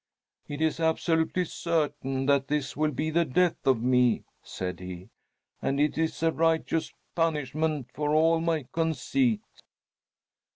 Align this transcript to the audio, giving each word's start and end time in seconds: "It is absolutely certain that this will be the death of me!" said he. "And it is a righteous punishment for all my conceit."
"It 0.47 0.61
is 0.61 0.79
absolutely 0.79 1.45
certain 1.45 2.25
that 2.25 2.47
this 2.47 2.75
will 2.75 2.89
be 2.89 3.11
the 3.11 3.23
death 3.23 3.67
of 3.67 3.83
me!" 3.83 4.23
said 4.41 4.79
he. 4.79 5.09
"And 5.61 5.79
it 5.79 5.95
is 5.95 6.23
a 6.23 6.31
righteous 6.31 6.91
punishment 7.13 7.91
for 7.93 8.15
all 8.15 8.39
my 8.39 8.63
conceit." 8.71 9.41